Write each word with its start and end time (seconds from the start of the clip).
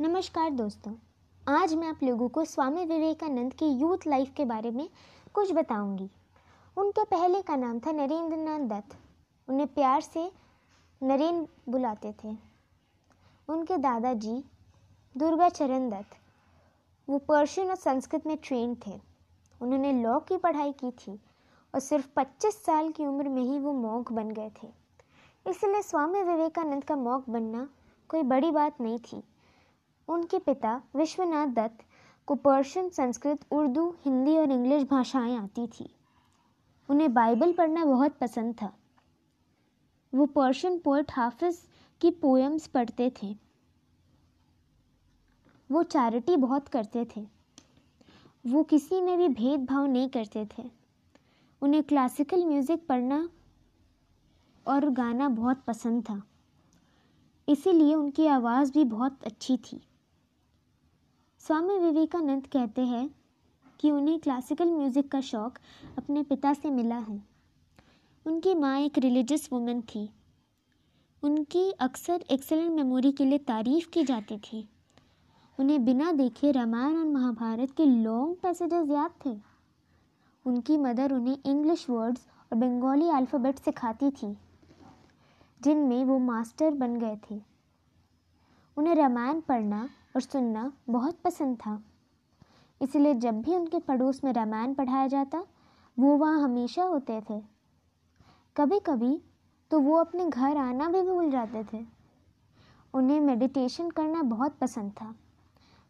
नमस्कार 0.00 0.50
दोस्तों। 0.50 0.92
आज 1.54 1.74
मैं 1.74 1.88
आप 1.88 2.02
लोगों 2.02 2.28
को 2.28 2.44
स्वामी 2.44 2.84
विवेकानंद 2.84 3.52
की 3.52 3.66
यूथ 3.66 3.96
लाइफ 4.06 4.32
के 4.36 4.44
बारे 4.44 4.70
में 4.70 4.88
कुछ 5.34 5.52
बताऊँगी। 5.52 6.10
उनके 6.76 7.04
पहले 7.04 7.42
का 7.42 7.56
नाम 7.56 7.80
था 7.80 7.92
नरेंद्र 7.92 8.36
नाथ 8.36 8.58
दत्त। 8.58 8.96
उन्हें 9.48 9.66
प्यार 9.66 10.00
से 10.00 10.32
नरेन 11.02 11.46
बुलाते 11.68 12.14
थे। 12.24 12.36
उनके 13.48 13.76
दादाजी 13.76 14.44
दुर्गा 15.16 15.48
चरण 15.48 15.90
दत्त, 15.90 16.16
वो 17.08 17.18
पर्शियन 17.18 17.68
और 17.68 17.76
संस्कृत 17.76 18.26
में 18.26 18.36
ट्रेन 18.36 18.76
थे। 18.86 19.00
उन्होंने 19.62 19.92
लॉ 19.92 20.18
की 20.18 20.36
पढ़ाई 20.36 20.72
की 20.72 20.90
थी 20.90 21.20
और 21.74 21.80
सिर्फ़ 21.80 22.08
25 22.16 22.64
साल 22.64 22.92
की 22.92 23.06
उम्र 23.06 23.28
में 23.28 23.42
ही 23.42 23.58
वो 23.58 23.72
मॉक 23.72 24.12
बन 24.12 24.30
गए 24.30 24.50
थे। 24.62 24.68
इसलिए 25.50 25.82
स्वामी 25.82 26.22
विवेकानंद 26.22 26.84
का 26.84 26.96
मॉक 26.96 27.30
बनना 27.30 27.68
कोई 28.08 28.22
बड़ी 28.22 28.50
बात 28.50 28.80
नहीं 28.80 28.98
थी। 28.98 29.22
उनके 30.10 30.38
पिता 30.38 30.82
विश्वनाथ 30.96 31.46
दत्त 31.46 31.84
को 32.26 32.34
पर्शियन 32.34 32.88
संस्कृत, 32.88 33.40
उर्दू, 33.50 33.94
हिंदी 34.04 34.36
और 34.36 34.50
इंग्लिश 34.50 34.82
भाषाएँ 34.82 35.36
आती 35.36 35.66
थी। 35.66 35.94
उन्हें 36.88 37.14
बाइबल 37.14 37.52
पढ़ना 37.52 37.84
बहुत 37.84 38.12
पसंद 38.12 38.54
था। 38.62 38.72
वो 40.14 40.26
पर्शियन 40.26 40.78
पोएट 40.78 41.12
हाफिज 41.12 41.62
की 42.00 42.10
पोएम्स 42.10 42.66
पढ़ते 42.66 43.12
थे। 43.22 43.36
वो 45.70 45.82
चैरिटी 45.82 46.36
बहुत 46.36 46.68
करते 46.68 47.06
थे। 47.16 47.26
वो 48.46 48.62
किसी 48.62 49.00
में 49.00 49.18
भी 49.18 49.28
भेदभाव 49.28 49.86
नहीं 49.86 50.08
करते 50.08 50.48
थे। 50.58 50.70
उन्हें 51.62 51.82
क्लासिकल 51.82 52.44
म्यूज़िक 52.44 52.86
पढ़ना 52.86 53.28
और 54.66 54.90
गाना 54.90 55.28
बहुत 55.28 55.64
पसंद 55.66 56.02
था। 56.02 56.22
इसीलिए 57.48 57.94
उनकी 57.94 58.26
आवाज़ 58.26 58.72
भी 58.72 58.84
बहुत 58.84 59.24
अच्छी 59.24 59.56
थी। 59.56 59.80
स्वामी 61.40 61.76
विवेकानंद 61.78 62.46
कहते 62.46 62.82
हैं 62.82 63.08
कि 63.80 63.90
उन्हें 63.90 64.18
क्लासिकल 64.20 64.70
म्यूज़िक 64.70 65.10
का 65.12 65.20
शौक़ 65.20 65.58
अपने 65.98 66.22
पिता 66.22 66.52
से 66.54 66.70
मिला 66.70 66.96
है। 66.96 67.22
उनकी 68.26 68.54
माँ 68.54 68.76
एक 68.78 68.98
रिलीजियस 68.98 69.48
वुमेन 69.52 69.80
थी। 69.82 70.08
उनकी 71.22 71.70
अक्सर 71.80 72.24
एक्सेलेंट 72.30 72.70
मेमोरी 72.70 73.12
के 73.12 73.24
लिए 73.24 73.38
तारीफ़ 73.38 73.88
की 73.88 74.04
जाती 74.04 74.38
थी। 74.38 74.68
उन्हें 75.58 75.84
बिना 75.84 76.10
देखे 76.12 76.50
रामायण 76.52 76.96
और 76.98 77.04
महाभारत 77.04 77.70
के 77.76 77.84
लॉन्ग 77.84 78.36
पैसेजेस 78.42 78.90
याद 78.90 79.14
थे। 79.26 79.36
उनकी 80.46 80.76
मदर 80.78 81.12
उन्हें 81.12 81.36
इंग्लिश 81.46 81.88
वर्ड्स 81.90 82.26
और 82.52 82.58
बंगाली 82.58 83.08
अल्फ़ाबेट 83.08 83.58
सिखाती 83.58 84.10
थी, 84.10 84.36
जिनमें 85.60 86.04
वो 86.04 86.18
मास्टर 86.18 86.70
बन 86.74 86.98
गए 86.98 87.16
थे। 87.30 87.40
उन्हें 88.76 88.94
रामायण 88.94 89.40
पढ़ना 89.40 89.88
और 90.14 90.20
सुनना 90.20 90.72
बहुत 90.90 91.18
पसंद 91.24 91.56
था। 91.56 91.82
इसलिए 92.80 93.14
जब 93.14 93.40
भी 93.42 93.54
उनके 93.54 93.78
पड़ोस 93.78 94.24
में 94.24 94.32
रामायण 94.32 94.74
पढ़ाया 94.74 95.06
जाता, 95.06 95.44
वो 95.96 96.16
वहाँ 96.16 96.40
हमेशा 96.40 96.82
होते 96.82 97.20
थे। 97.20 97.40
कभी 98.56 98.78
कभी 98.78 99.20
तो 99.70 99.80
वो 99.80 99.96
अपने 99.96 100.26
घर 100.26 100.56
आना 100.56 100.88
भी 100.88 101.02
भूल 101.02 101.30
जाते 101.30 101.64
थे। 101.72 101.84
उन्हें 102.94 103.20
मेडिटेशन 103.20 103.90
करना 103.90 104.22
बहुत 104.22 104.56
पसंद 104.58 104.92
था। 104.92 105.14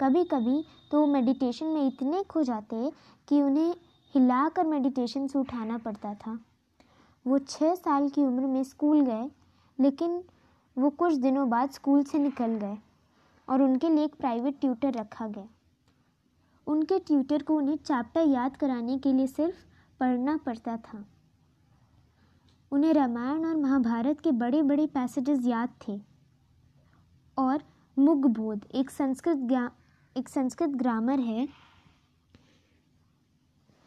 कभी 0.00 0.24
कभी 0.24 0.64
तो 0.90 1.00
वो 1.00 1.06
मेडिटेशन 1.06 1.66
में 1.66 1.86
इतने 1.86 2.22
खो 2.22 2.42
जाते 2.42 2.92
कि 3.28 3.42
उन्हें 3.42 3.74
हिला 4.14 4.48
कर 4.48 4.66
मेडिटेशन 4.66 5.26
से 5.26 5.38
उठाना 5.38 5.78
पड़ता 5.78 6.14
था। 6.14 6.38
वो 7.26 7.38
छः 7.38 7.74
साल 7.74 8.08
की 8.08 8.22
उम्र 8.22 8.46
में 8.46 8.62
स्कूल 8.64 9.00
गए, 9.00 9.30
लेकिन 9.78 10.22
वो 10.76 10.90
कुछ 10.90 11.14
दिनों 11.14 11.48
बाद 11.50 11.70
स्कूल 11.70 12.02
से 12.02 12.18
निकल 12.18 12.54
गए। 12.54 12.76
और 13.48 13.62
उनके 13.62 13.88
लिए 13.88 14.04
एक 14.04 14.14
प्राइवेट 14.14 14.60
ट्यूटर 14.60 14.92
रखा 14.92 15.28
गया। 15.28 15.48
उनके 16.66 16.98
ट्यूटर 16.98 17.42
को 17.42 17.56
उन्हें 17.56 17.76
चैप्टर 17.76 18.20
याद 18.20 18.56
कराने 18.56 18.98
के 18.98 19.12
लिए 19.12 19.26
सिर्फ़ 19.26 19.64
पढ़ना 20.00 20.36
पड़ता 20.36 20.76
था। 20.76 21.04
उन्हें 22.72 22.92
रामायण 22.92 23.44
और 23.44 23.56
महाभारत 23.56 24.20
के 24.20 24.32
बड़े 24.32 24.62
बड़े 24.62 24.86
पैसेजेस 24.86 25.46
याद 25.46 25.70
थे। 25.88 26.00
और 27.38 27.62
मुगबोध, 27.98 28.66
एक 28.74 28.90
संस्कृत 28.90 29.72
एक 30.16 30.28
संस्कृत 30.28 30.70
ग्रामर 30.70 31.20
है, 31.20 31.48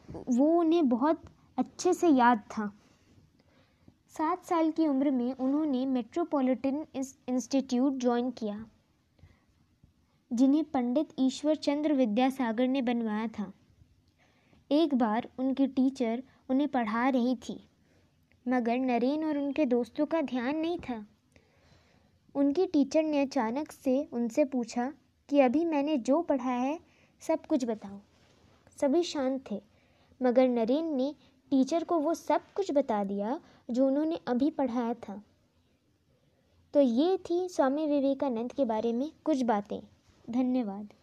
वो 0.09 0.59
उन्हें 0.59 0.89
बहुत 0.89 1.21
अच्छे 1.57 1.93
से 1.93 2.07
याद 2.07 2.39
था। 2.51 2.73
सात 4.07 4.45
साल 4.45 4.71
की 4.71 4.87
उम्र 4.87 5.11
में 5.11 5.33
उन्होंने 5.33 5.85
मेट्रोपॉलिटन 5.85 6.85
इंस्टीट्यूट 7.29 7.93
ज्वाइन 7.93 8.31
किया। 8.31 8.65
जिन्हें 10.35 10.63
पंडित 10.63 11.09
ईश्वर 11.19 11.55
चंद्र 11.55 11.93
विद्यासागर 11.93 12.67
ने 12.67 12.81
बनवाया 12.81 13.27
था। 13.27 13.53
एक 14.71 14.93
बार 14.95 15.29
उनकी 15.39 15.67
टीचर 15.67 16.23
उन्हें 16.49 16.67
पढ़ा 16.67 17.09
रही 17.09 17.35
थी, 17.35 17.59
मगर 18.47 18.77
नरेन 18.77 19.23
और 19.25 19.37
उनके 19.37 19.65
दोस्तों 19.65 20.05
का 20.05 20.21
ध्यान 20.21 20.57
नहीं 20.57 20.79
था। 20.79 21.05
उनकी 22.35 22.65
टीचर 22.65 23.03
ने 23.03 23.21
अचानक 23.21 23.71
से 23.71 24.07
उनसे 24.13 24.45
पूछा 24.45 24.93
कि, 25.29 25.39
अभी 25.39 25.65
मैंने 25.65 25.97
जो 25.97 26.21
पढ़ा 26.21 26.51
है, 26.51 26.79
सब 27.21 27.45
कुछ 27.45 27.65
बताओ। 27.65 27.99
सभी 28.81 29.03
शांत 29.03 29.51
थे, 29.51 29.61
मगर 30.21 30.47
नरेन 30.47 30.95
ने 30.95 31.15
टीचर 31.51 31.83
को 31.83 31.99
वो 31.99 32.13
सब 32.13 32.41
कुछ 32.55 32.71
बता 32.71 33.03
दिया 33.03 33.39
जो 33.71 33.87
उन्होंने 33.87 34.19
अभी 34.27 34.49
पढ़ाया 34.49 34.93
था। 34.93 35.21
तो 36.73 36.81
ये 36.81 37.17
थी 37.17 37.47
स्वामी 37.49 37.87
विवेकानंद 37.87 38.51
के 38.51 38.65
बारे 38.65 38.93
में 38.93 39.11
कुछ 39.23 39.41
बातें। 39.41 39.79
धन्यवाद। 40.29 40.93